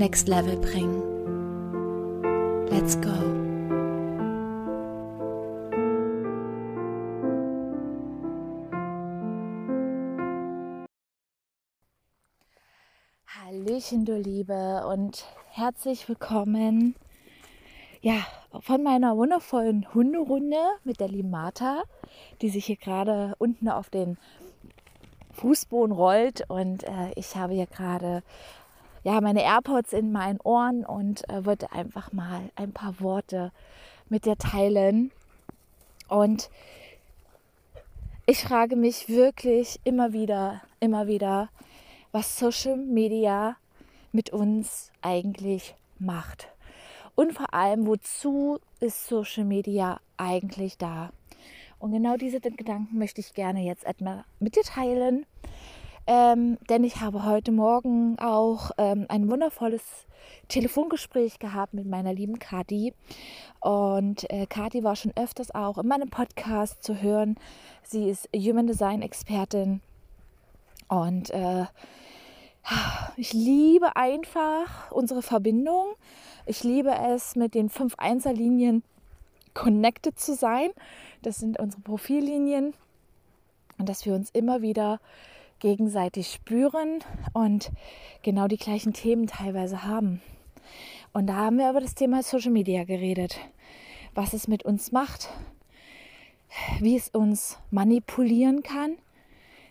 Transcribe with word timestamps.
Next 0.00 0.28
Level 0.28 0.56
bringen. 0.56 1.02
Let's 2.70 2.98
go. 2.98 3.10
Hallöchen, 13.26 14.06
du 14.06 14.16
Liebe, 14.16 14.86
und 14.86 15.26
herzlich 15.50 16.08
willkommen. 16.08 16.94
Ja, 18.00 18.24
von 18.58 18.82
meiner 18.82 19.18
wundervollen 19.18 19.92
Hunderunde 19.92 20.56
mit 20.82 21.00
der 21.00 21.08
lieben 21.08 21.28
Martha, 21.28 21.82
die 22.40 22.48
sich 22.48 22.64
hier 22.64 22.76
gerade 22.76 23.34
unten 23.36 23.68
auf 23.68 23.90
den 23.90 24.16
Fußboden 25.34 25.94
rollt. 25.94 26.48
Und 26.48 26.84
äh, 26.84 27.12
ich 27.16 27.36
habe 27.36 27.52
hier 27.52 27.66
gerade 27.66 28.22
ja, 29.02 29.20
meine 29.20 29.42
AirPods 29.42 29.92
in 29.92 30.12
meinen 30.12 30.40
Ohren 30.40 30.84
und 30.84 31.28
äh, 31.28 31.44
wollte 31.44 31.72
einfach 31.72 32.12
mal 32.12 32.50
ein 32.56 32.72
paar 32.72 33.00
Worte 33.00 33.52
mit 34.08 34.26
dir 34.26 34.36
teilen. 34.36 35.10
Und 36.08 36.50
ich 38.26 38.42
frage 38.42 38.76
mich 38.76 39.08
wirklich 39.08 39.80
immer 39.84 40.12
wieder, 40.12 40.60
immer 40.80 41.06
wieder, 41.06 41.48
was 42.12 42.38
Social 42.38 42.76
Media 42.76 43.56
mit 44.12 44.30
uns 44.30 44.90
eigentlich 45.02 45.74
macht. 45.98 46.48
Und 47.14 47.32
vor 47.32 47.54
allem, 47.54 47.86
wozu 47.86 48.58
ist 48.80 49.06
Social 49.06 49.44
Media 49.44 50.00
eigentlich 50.16 50.78
da? 50.78 51.10
Und 51.78 51.92
genau 51.92 52.16
diese 52.16 52.40
Gedanken 52.40 52.98
möchte 52.98 53.20
ich 53.20 53.32
gerne 53.34 53.62
jetzt 53.62 53.86
mit 54.38 54.56
dir 54.56 54.62
teilen. 54.62 55.24
Ähm, 56.10 56.58
denn 56.68 56.82
ich 56.82 57.00
habe 57.00 57.24
heute 57.24 57.52
Morgen 57.52 58.18
auch 58.18 58.72
ähm, 58.78 59.06
ein 59.08 59.30
wundervolles 59.30 59.84
Telefongespräch 60.48 61.38
gehabt 61.38 61.72
mit 61.72 61.86
meiner 61.86 62.12
lieben 62.12 62.40
Kati. 62.40 62.94
Und 63.60 64.28
äh, 64.28 64.46
Kati 64.46 64.82
war 64.82 64.96
schon 64.96 65.12
öfters 65.14 65.54
auch 65.54 65.78
in 65.78 65.86
meinem 65.86 66.10
Podcast 66.10 66.82
zu 66.82 67.00
hören. 67.00 67.36
Sie 67.84 68.10
ist 68.10 68.28
Human 68.34 68.66
Design 68.66 69.02
Expertin. 69.02 69.82
Und 70.88 71.30
äh, 71.30 71.66
ich 73.16 73.32
liebe 73.32 73.94
einfach 73.94 74.90
unsere 74.90 75.22
Verbindung. 75.22 75.94
Ich 76.44 76.64
liebe 76.64 76.90
es, 76.90 77.36
mit 77.36 77.54
den 77.54 77.70
fünf 77.70 77.94
Einserlinien 77.98 78.82
connected 79.54 80.18
zu 80.18 80.34
sein. 80.34 80.70
Das 81.22 81.36
sind 81.36 81.60
unsere 81.60 81.82
Profillinien. 81.82 82.74
Und 83.78 83.88
dass 83.88 84.04
wir 84.04 84.14
uns 84.14 84.30
immer 84.30 84.60
wieder 84.60 84.98
gegenseitig 85.60 86.32
spüren 86.32 87.04
und 87.32 87.70
genau 88.22 88.48
die 88.48 88.56
gleichen 88.56 88.92
Themen 88.92 89.26
teilweise 89.26 89.84
haben. 89.84 90.20
Und 91.12 91.26
da 91.26 91.34
haben 91.34 91.58
wir 91.58 91.70
über 91.70 91.80
das 91.80 91.94
Thema 91.94 92.22
Social 92.22 92.52
Media 92.52 92.84
geredet, 92.84 93.38
was 94.14 94.32
es 94.32 94.48
mit 94.48 94.64
uns 94.64 94.92
macht, 94.92 95.28
wie 96.80 96.96
es 96.96 97.08
uns 97.08 97.58
manipulieren 97.70 98.62
kann, 98.62 98.96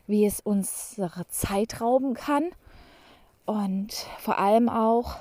wie 0.08 0.26
es 0.26 0.40
unsere 0.40 1.28
Zeit 1.28 1.82
rauben 1.82 2.14
kann 2.14 2.50
und 3.46 3.94
vor 4.20 4.38
allem 4.38 4.70
auch, 4.70 5.18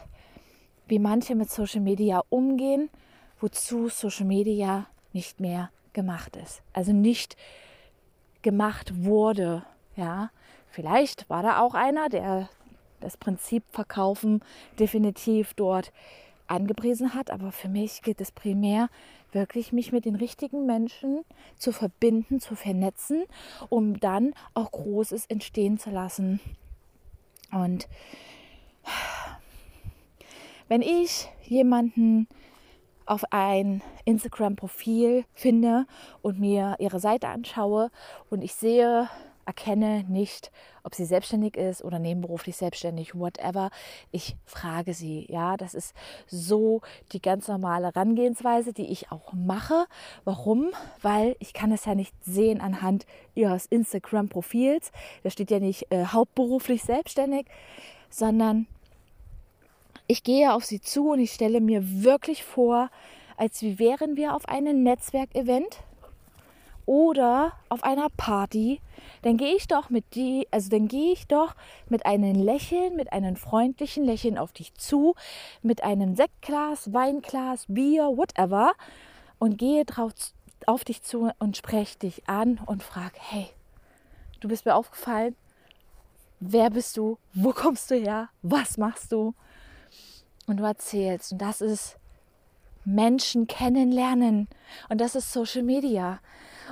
wie 0.86 0.98
manche 0.98 1.34
mit 1.34 1.50
Social 1.50 1.80
Media 1.80 2.22
umgehen, 2.28 2.90
wozu 3.40 3.88
Social 3.88 4.26
Media 4.26 4.86
nicht 5.12 5.40
mehr 5.40 5.70
gemacht 5.92 6.36
ist. 6.36 6.62
Also 6.72 6.92
nicht 6.92 7.36
gemacht 8.42 9.04
wurde, 9.04 9.64
ja, 9.96 10.30
Vielleicht 10.70 11.28
war 11.30 11.42
da 11.42 11.60
auch 11.60 11.74
einer, 11.74 12.08
der 12.08 12.48
das 13.00 13.16
Prinzip 13.16 13.64
Verkaufen 13.70 14.42
definitiv 14.78 15.54
dort 15.54 15.92
angepriesen 16.46 17.14
hat, 17.14 17.30
aber 17.30 17.52
für 17.52 17.68
mich 17.68 18.02
geht 18.02 18.20
es 18.20 18.32
primär 18.32 18.88
wirklich, 19.32 19.72
mich 19.72 19.92
mit 19.92 20.04
den 20.04 20.14
richtigen 20.14 20.66
Menschen 20.66 21.24
zu 21.56 21.72
verbinden, 21.72 22.40
zu 22.40 22.54
vernetzen, 22.54 23.24
um 23.68 24.00
dann 24.00 24.34
auch 24.54 24.72
Großes 24.72 25.26
entstehen 25.26 25.78
zu 25.78 25.90
lassen. 25.90 26.40
Und 27.52 27.88
wenn 30.68 30.82
ich 30.82 31.28
jemanden 31.44 32.26
auf 33.06 33.24
ein 33.30 33.82
Instagram-Profil 34.04 35.24
finde 35.34 35.86
und 36.20 36.38
mir 36.38 36.76
ihre 36.78 37.00
Seite 37.00 37.28
anschaue 37.28 37.90
und 38.28 38.42
ich 38.42 38.54
sehe, 38.54 39.08
erkenne 39.48 40.04
nicht, 40.08 40.52
ob 40.84 40.94
sie 40.94 41.06
selbstständig 41.06 41.56
ist 41.56 41.82
oder 41.82 41.98
nebenberuflich 41.98 42.54
selbstständig, 42.54 43.14
whatever. 43.14 43.70
Ich 44.12 44.36
frage 44.44 44.92
sie. 44.92 45.26
Ja, 45.30 45.56
das 45.56 45.72
ist 45.72 45.94
so 46.26 46.82
die 47.12 47.22
ganz 47.22 47.48
normale 47.48 47.86
Herangehensweise, 47.86 48.74
die 48.74 48.92
ich 48.92 49.10
auch 49.10 49.32
mache. 49.32 49.86
Warum? 50.24 50.68
Weil 51.00 51.34
ich 51.38 51.54
kann 51.54 51.72
es 51.72 51.86
ja 51.86 51.94
nicht 51.94 52.14
sehen 52.22 52.60
anhand 52.60 53.06
ihres 53.34 53.64
Instagram-Profils. 53.64 54.92
Da 55.22 55.30
steht 55.30 55.50
ja 55.50 55.60
nicht 55.60 55.90
äh, 55.90 56.04
hauptberuflich 56.04 56.82
selbstständig, 56.82 57.46
sondern 58.10 58.66
ich 60.06 60.22
gehe 60.24 60.52
auf 60.52 60.66
sie 60.66 60.82
zu 60.82 61.12
und 61.12 61.20
ich 61.20 61.32
stelle 61.32 61.62
mir 61.62 62.02
wirklich 62.02 62.44
vor, 62.44 62.90
als 63.38 63.62
wären 63.62 64.16
wir 64.16 64.34
auf 64.34 64.46
einem 64.46 64.82
Netzwerkevent 64.82 65.78
oder 66.88 67.52
auf 67.68 67.84
einer 67.84 68.08
Party, 68.16 68.80
dann 69.20 69.36
gehe 69.36 69.54
ich 69.54 69.68
doch 69.68 69.90
mit 69.90 70.14
die, 70.14 70.48
also 70.50 70.70
dann 70.70 70.88
gehe 70.88 71.12
ich 71.12 71.26
doch 71.26 71.54
mit 71.90 72.06
einem 72.06 72.34
Lächeln, 72.34 72.96
mit 72.96 73.12
einem 73.12 73.36
freundlichen 73.36 74.04
Lächeln 74.04 74.38
auf 74.38 74.52
dich 74.52 74.72
zu, 74.72 75.14
mit 75.60 75.84
einem 75.84 76.16
Sektglas, 76.16 76.94
Weinglas, 76.94 77.66
Bier, 77.68 78.04
whatever 78.04 78.72
und 79.38 79.58
gehe 79.58 79.84
drauf, 79.84 80.12
auf 80.64 80.82
dich 80.82 81.02
zu 81.02 81.30
und 81.38 81.58
spreche 81.58 81.98
dich 81.98 82.26
an 82.26 82.58
und 82.64 82.82
frage, 82.82 83.16
hey, 83.18 83.50
du 84.40 84.48
bist 84.48 84.64
mir 84.64 84.74
aufgefallen, 84.74 85.36
wer 86.40 86.70
bist 86.70 86.96
du, 86.96 87.18
wo 87.34 87.52
kommst 87.52 87.90
du 87.90 87.96
her, 87.96 88.30
was 88.40 88.78
machst 88.78 89.12
du? 89.12 89.34
Und 90.46 90.56
du 90.56 90.64
erzählst. 90.64 91.32
Und 91.32 91.42
das 91.42 91.60
ist 91.60 91.98
Menschen 92.86 93.46
kennenlernen. 93.46 94.48
Und 94.88 95.02
das 95.02 95.14
ist 95.14 95.30
Social 95.30 95.62
Media 95.62 96.20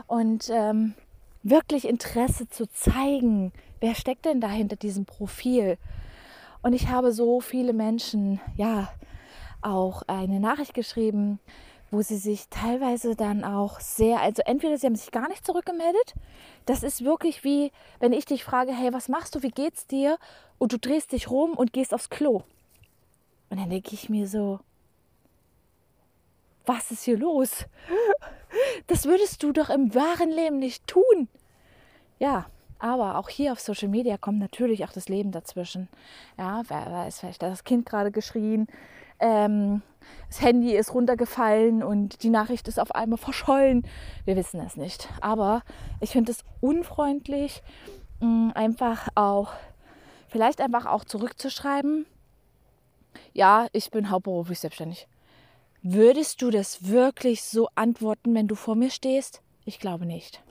und 0.06 0.50
ähm, 0.50 0.94
wirklich 1.42 1.86
Interesse 1.86 2.48
zu 2.48 2.68
zeigen, 2.68 3.52
wer 3.80 3.94
steckt 3.94 4.24
denn 4.24 4.40
da 4.40 4.48
hinter 4.48 4.76
diesem 4.76 5.04
Profil. 5.04 5.78
Und 6.62 6.72
ich 6.72 6.88
habe 6.88 7.12
so 7.12 7.40
viele 7.40 7.72
Menschen, 7.72 8.40
ja, 8.56 8.88
auch 9.62 10.02
eine 10.06 10.40
Nachricht 10.40 10.74
geschrieben, 10.74 11.38
wo 11.90 12.02
sie 12.02 12.16
sich 12.16 12.48
teilweise 12.48 13.14
dann 13.14 13.44
auch 13.44 13.80
sehr, 13.80 14.20
also 14.20 14.42
entweder 14.44 14.76
sie 14.76 14.86
haben 14.86 14.96
sich 14.96 15.12
gar 15.12 15.28
nicht 15.28 15.46
zurückgemeldet, 15.46 16.14
das 16.64 16.82
ist 16.82 17.04
wirklich 17.04 17.44
wie, 17.44 17.70
wenn 18.00 18.12
ich 18.12 18.24
dich 18.24 18.42
frage, 18.42 18.72
hey, 18.72 18.92
was 18.92 19.08
machst 19.08 19.34
du, 19.34 19.42
wie 19.42 19.50
geht's 19.50 19.86
dir? 19.86 20.18
Und 20.58 20.72
du 20.72 20.78
drehst 20.78 21.12
dich 21.12 21.30
rum 21.30 21.52
und 21.52 21.72
gehst 21.72 21.94
aufs 21.94 22.10
Klo. 22.10 22.42
Und 23.50 23.60
dann 23.60 23.70
denke 23.70 23.94
ich 23.94 24.08
mir 24.08 24.26
so, 24.26 24.58
was 26.66 26.90
ist 26.90 27.04
hier 27.04 27.18
los? 27.18 27.66
Das 28.86 29.04
würdest 29.04 29.42
du 29.42 29.52
doch 29.52 29.70
im 29.70 29.94
wahren 29.94 30.30
Leben 30.30 30.58
nicht 30.58 30.86
tun. 30.86 31.28
Ja, 32.18 32.46
aber 32.78 33.18
auch 33.18 33.28
hier 33.28 33.52
auf 33.52 33.60
Social 33.60 33.88
Media 33.88 34.16
kommt 34.16 34.38
natürlich 34.38 34.84
auch 34.84 34.92
das 34.92 35.08
Leben 35.08 35.32
dazwischen. 35.32 35.88
Ja, 36.38 36.62
wer 36.68 36.90
weiß, 36.90 37.20
vielleicht 37.20 37.42
hat 37.42 37.50
das 37.50 37.64
Kind 37.64 37.86
gerade 37.86 38.10
geschrien, 38.10 38.66
ähm, 39.18 39.82
das 40.28 40.40
Handy 40.40 40.76
ist 40.76 40.92
runtergefallen 40.94 41.82
und 41.82 42.22
die 42.22 42.30
Nachricht 42.30 42.68
ist 42.68 42.78
auf 42.78 42.94
einmal 42.94 43.18
verschollen. 43.18 43.86
Wir 44.24 44.36
wissen 44.36 44.60
es 44.60 44.76
nicht. 44.76 45.08
Aber 45.20 45.62
ich 46.00 46.10
finde 46.10 46.32
es 46.32 46.44
unfreundlich, 46.60 47.62
mh, 48.20 48.52
einfach 48.54 49.08
auch, 49.14 49.52
vielleicht 50.28 50.60
einfach 50.60 50.86
auch 50.86 51.04
zurückzuschreiben. 51.04 52.06
Ja, 53.32 53.66
ich 53.72 53.90
bin 53.90 54.10
hauptberuflich 54.10 54.60
selbstständig. 54.60 55.08
Würdest 55.88 56.42
du 56.42 56.50
das 56.50 56.88
wirklich 56.88 57.44
so 57.44 57.68
antworten, 57.76 58.34
wenn 58.34 58.48
du 58.48 58.56
vor 58.56 58.74
mir 58.74 58.90
stehst? 58.90 59.40
Ich 59.64 59.78
glaube 59.78 60.04
nicht. 60.04 60.42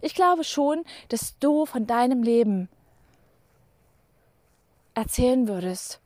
Ich 0.00 0.14
glaube 0.14 0.42
schon, 0.42 0.84
dass 1.10 1.38
du 1.38 1.66
von 1.66 1.86
deinem 1.86 2.22
Leben 2.22 2.70
erzählen 4.94 5.46
würdest. 5.48 6.00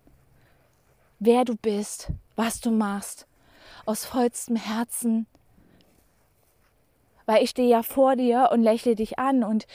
wer 1.20 1.44
du 1.44 1.54
bist, 1.54 2.10
was 2.34 2.60
du 2.60 2.72
machst, 2.72 3.28
aus 3.86 4.04
vollstem 4.04 4.56
Herzen. 4.56 5.28
Weil 7.26 7.44
ich 7.44 7.50
stehe 7.50 7.68
ja 7.68 7.84
vor 7.84 8.16
dir 8.16 8.48
und 8.52 8.64
lächle 8.64 8.96
dich 8.96 9.20
an 9.20 9.44
und 9.44 9.68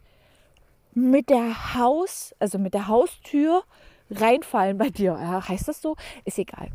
Mit 0.93 1.31
der 1.31 1.75
Haus, 1.75 2.35
also 2.39 2.59
mit 2.59 2.75
der 2.75 2.89
Haustür 2.89 3.65
reinfallen 4.11 4.77
bei 4.79 4.91
dir. 4.91 5.19
Ja, 5.21 5.49
heißt 5.49 5.69
das 5.69 5.83
so? 5.83 5.97
Ist 6.25 6.39
egal. 6.39 6.71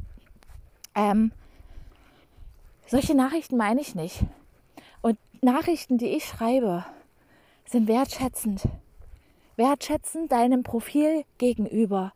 Ähm, 0.96 1.32
solche 2.88 3.16
Nachrichten 3.16 3.58
meine 3.58 3.82
ich 3.82 3.96
nicht. 3.96 4.24
Und 5.02 5.18
Nachrichten, 5.42 5.98
die 5.98 6.10
ich 6.10 6.26
schreibe, 6.26 6.86
sind 7.66 7.88
wertschätzend. 7.88 8.62
Wertschätzend 9.56 10.32
deinem 10.32 10.64
Profil 10.64 11.24
gegenüber. 11.38 12.14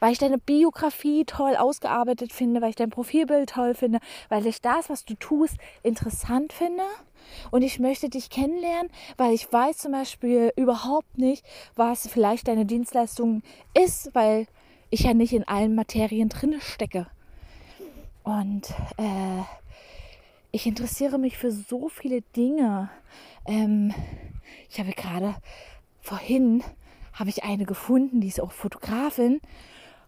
Weil 0.00 0.12
ich 0.12 0.18
deine 0.18 0.38
Biografie 0.38 1.24
toll 1.24 1.56
ausgearbeitet 1.56 2.32
finde, 2.32 2.60
weil 2.60 2.70
ich 2.70 2.76
dein 2.76 2.90
Profilbild 2.90 3.50
toll 3.50 3.74
finde, 3.74 4.00
weil 4.28 4.46
ich 4.46 4.60
das, 4.60 4.90
was 4.90 5.04
du 5.04 5.14
tust, 5.14 5.56
interessant 5.82 6.52
finde. 6.52 6.82
Und 7.50 7.62
ich 7.62 7.78
möchte 7.78 8.08
dich 8.10 8.28
kennenlernen, 8.28 8.90
weil 9.16 9.32
ich 9.32 9.50
weiß 9.50 9.78
zum 9.78 9.92
Beispiel 9.92 10.52
überhaupt 10.56 11.16
nicht, 11.16 11.44
was 11.74 12.06
vielleicht 12.06 12.48
deine 12.48 12.66
Dienstleistung 12.66 13.42
ist, 13.72 14.14
weil 14.14 14.46
ich 14.90 15.00
ja 15.00 15.14
nicht 15.14 15.32
in 15.32 15.48
allen 15.48 15.74
Materien 15.74 16.28
drin 16.28 16.60
stecke. 16.60 17.06
Und 18.22 18.70
äh, 18.96 19.42
ich 20.52 20.66
interessiere 20.66 21.18
mich 21.18 21.36
für 21.36 21.50
so 21.50 21.88
viele 21.88 22.22
Dinge. 22.36 22.90
Ähm, 23.46 23.92
ich 24.70 24.78
habe 24.78 24.92
gerade 24.92 25.34
vorhin 26.04 26.62
habe 27.14 27.30
ich 27.30 27.44
eine 27.44 27.64
gefunden, 27.64 28.20
die 28.20 28.28
ist 28.28 28.40
auch 28.40 28.52
Fotografin 28.52 29.40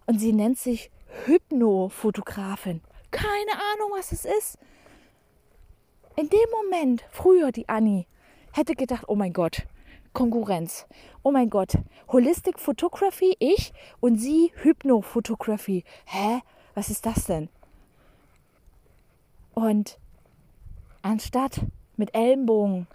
und 0.06 0.20
sie 0.20 0.32
nennt 0.32 0.58
sich 0.58 0.90
Hypnofotografin. 1.25 2.82
Keine 3.10 3.52
Ahnung, 3.52 3.93
was 3.96 4.12
es 4.12 4.25
ist. 4.25 4.58
In 6.16 6.28
dem 6.28 6.50
Moment, 6.50 7.04
früher 7.10 7.50
die 7.50 7.69
Annie, 7.69 8.06
hätte 8.52 8.75
gedacht, 8.75 9.04
oh 9.08 9.14
mein 9.14 9.32
Gott, 9.32 9.66
Konkurrenz. 10.12 10.87
Oh 11.22 11.31
mein 11.31 11.50
Gott, 11.50 11.78
Holistic 12.08 12.58
Photography, 12.58 13.34
ich 13.38 13.72
und 14.00 14.19
sie 14.19 14.52
Hypnofotografie. 14.56 15.84
Hä? 16.04 16.40
Was 16.75 16.90
ist 16.90 17.06
das 17.06 17.25
denn? 17.25 17.49
Und 19.54 19.99
anstatt 21.00 21.62
mit 21.96 22.14
Ellenbogen 22.14 22.87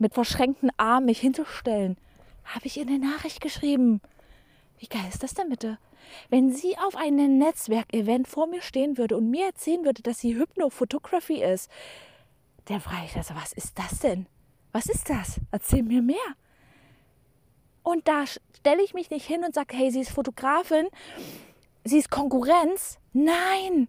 mit 0.00 0.14
verschränkten 0.14 0.70
Armen 0.76 1.06
mich 1.06 1.20
hinzustellen, 1.20 1.96
habe 2.44 2.66
ich 2.66 2.78
ihr 2.78 2.86
eine 2.86 2.98
Nachricht 2.98 3.40
geschrieben. 3.40 4.00
Wie 4.78 4.86
geil 4.86 5.04
ist 5.08 5.22
das 5.22 5.34
denn 5.34 5.50
bitte? 5.50 5.78
Wenn 6.30 6.52
sie 6.52 6.76
auf 6.78 6.96
einem 6.96 7.38
Netzwerkevent 7.38 8.26
vor 8.26 8.46
mir 8.46 8.62
stehen 8.62 8.98
würde 8.98 9.16
und 9.16 9.30
mir 9.30 9.46
erzählen 9.46 9.84
würde, 9.84 10.02
dass 10.02 10.18
sie 10.18 10.34
Hypnophotography 10.34 11.42
ist, 11.42 11.70
dann 12.64 12.80
frage 12.80 13.04
ich 13.06 13.16
also, 13.16 13.34
was 13.34 13.52
ist 13.52 13.78
das 13.78 14.00
denn? 14.00 14.26
Was 14.72 14.86
ist 14.86 15.08
das? 15.10 15.40
Erzähl 15.50 15.82
mir 15.82 16.02
mehr. 16.02 16.16
Und 17.82 18.08
da 18.08 18.24
stelle 18.26 18.82
ich 18.82 18.94
mich 18.94 19.10
nicht 19.10 19.26
hin 19.26 19.44
und 19.44 19.54
sage, 19.54 19.76
hey, 19.76 19.90
sie 19.90 20.00
ist 20.00 20.10
Fotografin, 20.10 20.88
sie 21.84 21.98
ist 21.98 22.10
Konkurrenz. 22.10 22.98
Nein! 23.12 23.88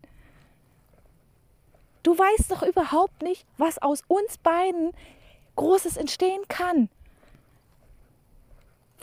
Du 2.03 2.17
weißt 2.17 2.51
doch 2.51 2.63
überhaupt 2.63 3.21
nicht, 3.21 3.45
was 3.57 3.81
aus 3.81 4.03
uns 4.07 4.37
beiden 4.39 4.91
Großes 5.55 5.97
entstehen 5.97 6.43
kann. 6.47 6.89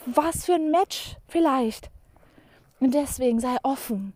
Was 0.07 0.45
für 0.47 0.55
ein 0.55 0.71
Match 0.71 1.17
vielleicht. 1.27 1.91
Und 2.81 2.95
deswegen 2.95 3.41
sei 3.41 3.57
offen. 3.63 4.15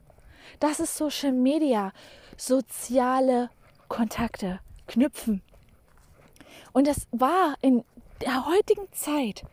Das 0.60 0.80
ist 0.80 0.96
Social 0.96 1.32
Media, 1.32 1.92
soziale 2.36 3.50
Kontakte 3.88 4.60
knüpfen. 4.86 5.42
Und 6.72 6.86
das 6.86 7.06
war 7.10 7.56
in 7.60 7.84
der 8.20 8.46
heutigen 8.46 8.90
Zeit 8.92 9.44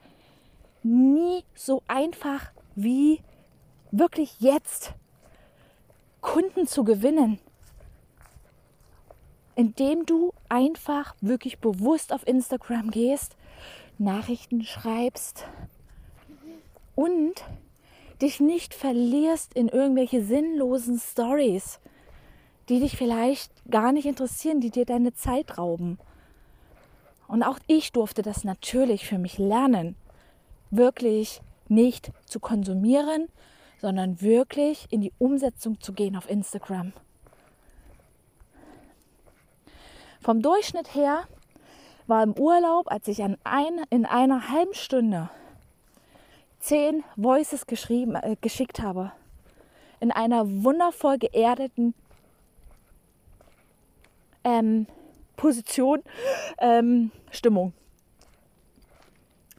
nie 0.84 1.44
so 1.56 1.84
einfach 1.88 2.52
wie 2.76 3.22
wirklich 3.92 4.40
jetzt 4.40 4.94
Kunden 6.22 6.68
zu 6.68 6.84
gewinnen 6.84 7.40
indem 9.60 10.06
du 10.06 10.34
einfach 10.48 11.16
wirklich 11.20 11.60
bewusst 11.60 12.14
auf 12.14 12.26
Instagram 12.26 12.92
gehst, 12.92 13.36
Nachrichten 13.98 14.64
schreibst 14.64 15.46
und 16.96 17.34
dich 18.22 18.40
nicht 18.40 18.74
verlierst 18.74 19.54
in 19.54 19.68
irgendwelche 19.68 20.24
sinnlosen 20.24 20.98
Stories, 20.98 21.82
die 22.70 22.80
dich 22.80 22.96
vielleicht 22.96 23.52
gar 23.70 23.92
nicht 23.92 24.06
interessieren, 24.06 24.62
die 24.62 24.70
dir 24.70 24.86
deine 24.86 25.14
Zeit 25.14 25.58
rauben. 25.58 26.00
Und 27.28 27.44
auch 27.44 27.60
ich 27.68 27.92
durfte 27.92 28.22
das 28.22 28.46
natürlich 28.46 29.06
für 29.06 29.18
mich 29.18 29.38
lernen, 29.40 29.98
wirklich 30.72 31.42
nicht 31.68 32.14
zu 32.24 32.40
konsumieren, 32.40 33.28
sondern 33.82 34.22
wirklich 34.22 34.88
in 34.90 35.02
die 35.02 35.12
Umsetzung 35.18 35.82
zu 35.82 35.92
gehen 35.92 36.16
auf 36.16 36.30
Instagram. 36.30 36.94
Vom 40.22 40.42
Durchschnitt 40.42 40.96
her 40.96 41.28
war 42.08 42.24
im 42.24 42.34
Urlaub, 42.34 42.92
als 42.92 43.08
ich 43.08 43.24
an 43.24 43.38
ein, 43.44 43.82
in 43.90 44.06
einer 44.06 44.50
halben 44.50 44.74
Stunde 44.74 45.30
zehn 46.60 47.04
Voices 47.16 47.68
geschrieben, 47.68 48.16
äh, 48.16 48.36
geschickt 48.42 48.82
habe, 48.82 49.12
in 50.00 50.12
einer 50.12 50.46
wundervoll 50.64 51.18
geerdeten 51.18 51.94
ähm, 54.44 54.88
Position, 55.38 56.02
ähm, 56.58 57.12
Stimmung, 57.32 57.74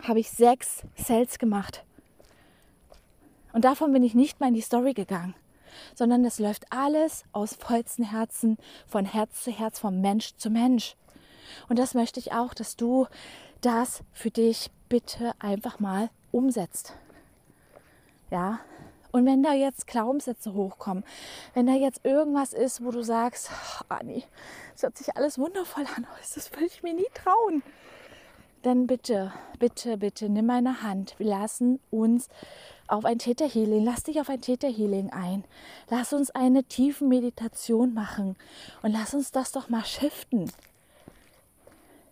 habe 0.02 0.20
ich 0.20 0.30
sechs 0.30 0.82
Sales 0.96 1.38
gemacht. 1.38 1.84
Und 3.52 3.64
davon 3.64 3.92
bin 3.92 4.02
ich 4.02 4.14
nicht 4.14 4.40
mal 4.40 4.48
in 4.48 4.54
die 4.54 4.60
Story 4.60 4.92
gegangen 4.92 5.34
sondern 5.94 6.24
es 6.24 6.38
läuft 6.38 6.66
alles 6.70 7.24
aus 7.32 7.54
vollstem 7.54 8.04
Herzen, 8.04 8.58
von 8.86 9.04
Herz 9.04 9.44
zu 9.44 9.50
Herz, 9.50 9.78
von 9.78 10.00
Mensch 10.00 10.36
zu 10.36 10.50
Mensch. 10.50 10.96
Und 11.68 11.78
das 11.78 11.94
möchte 11.94 12.20
ich 12.20 12.32
auch, 12.32 12.54
dass 12.54 12.76
du 12.76 13.06
das 13.60 14.02
für 14.12 14.30
dich 14.30 14.70
bitte 14.88 15.32
einfach 15.38 15.80
mal 15.80 16.10
umsetzt. 16.32 16.94
Ja, 18.30 18.60
und 19.12 19.26
wenn 19.26 19.42
da 19.42 19.52
jetzt 19.52 19.86
Glaubenssätze 19.86 20.54
hochkommen, 20.54 21.04
wenn 21.54 21.66
da 21.66 21.72
jetzt 21.72 22.04
irgendwas 22.04 22.52
ist, 22.52 22.84
wo 22.84 22.90
du 22.92 23.02
sagst, 23.02 23.50
oh, 23.50 23.84
Anni, 23.88 24.24
es 24.74 24.82
hört 24.82 24.96
sich 24.96 25.16
alles 25.16 25.38
wundervoll 25.38 25.84
an, 25.96 26.06
das 26.34 26.52
würde 26.52 26.66
ich 26.66 26.82
mir 26.82 26.94
nie 26.94 27.08
trauen. 27.14 27.62
Dann 28.62 28.86
bitte, 28.86 29.32
bitte, 29.58 29.96
bitte 29.96 30.28
nimm 30.28 30.46
meine 30.46 30.82
Hand. 30.82 31.14
Wir 31.18 31.26
lassen 31.26 31.80
uns 31.90 32.28
auf 32.88 33.04
ein 33.04 33.18
Theta 33.18 33.44
Healing, 33.46 33.84
lass 33.84 34.02
dich 34.02 34.20
auf 34.20 34.28
ein 34.28 34.40
Theta 34.40 34.68
Healing 34.68 35.10
ein. 35.10 35.44
Lass 35.88 36.12
uns 36.12 36.30
eine 36.30 36.64
tiefen 36.64 37.08
Meditation 37.08 37.94
machen 37.94 38.36
und 38.82 38.92
lass 38.92 39.14
uns 39.14 39.32
das 39.32 39.52
doch 39.52 39.68
mal 39.68 39.84
shiften, 39.84 40.50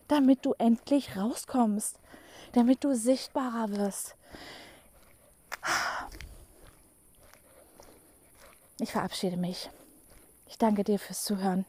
damit 0.07 0.47
du 0.47 0.55
endlich 0.59 1.17
rauskommst, 1.17 1.99
damit 2.53 2.85
du 2.85 2.95
sichtbarer 2.95 3.71
wirst. 3.77 4.15
Ich 8.81 8.93
verabschiede 8.93 9.37
mich. 9.37 9.71
Ich 10.47 10.57
danke 10.57 10.85
dir 10.85 10.99
fürs 10.99 11.25
Zuhören. 11.25 11.67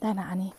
Deine 0.00 0.26
Annie. 0.26 0.52